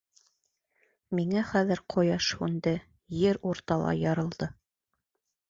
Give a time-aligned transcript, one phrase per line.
[1.19, 2.73] Миңә хәҙер ҡояш һүнде,
[3.19, 4.51] ер урталай ярылды!